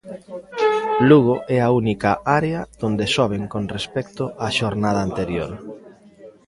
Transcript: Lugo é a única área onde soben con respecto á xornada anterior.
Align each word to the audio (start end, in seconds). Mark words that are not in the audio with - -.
Lugo 1.09 1.35
é 1.55 1.57
a 1.63 1.69
única 1.81 2.11
área 2.39 2.59
onde 2.87 3.05
soben 3.15 3.43
con 3.53 3.63
respecto 3.75 4.23
á 4.43 4.47
xornada 4.59 5.01
anterior. 5.07 5.51